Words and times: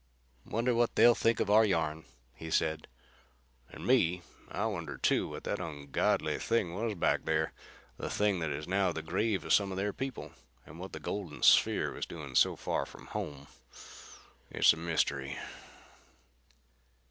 "Wonder 0.47 0.73
what 0.73 0.95
they'll 0.95 1.13
think 1.13 1.39
of 1.39 1.51
our 1.51 1.63
yarn," 1.63 2.05
he 2.33 2.49
said. 2.49 2.87
"And 3.69 3.85
me. 3.85 4.23
I 4.49 4.65
wonder, 4.65 4.97
too, 4.97 5.27
what 5.27 5.43
that 5.43 5.59
ungodly 5.59 6.39
thing 6.39 6.73
was 6.73 6.95
back 6.95 7.25
there. 7.25 7.53
The 7.97 8.09
thing 8.09 8.39
that 8.39 8.49
is 8.49 8.67
now 8.67 8.91
the 8.91 9.03
grave 9.03 9.45
of 9.45 9.53
some 9.53 9.69
of 9.69 9.77
their 9.77 9.93
people. 9.93 10.31
And 10.65 10.79
what 10.79 10.93
the 10.93 10.99
golden 10.99 11.43
sphere 11.43 11.91
was 11.91 12.07
doing 12.07 12.33
so 12.33 12.55
far 12.55 12.87
from 12.87 13.05
home. 13.13 13.45
It's 14.49 14.73
a 14.73 14.77
mystery." 14.77 15.37